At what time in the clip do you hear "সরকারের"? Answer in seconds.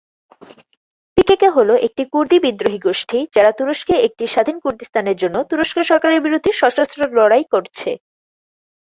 5.89-6.23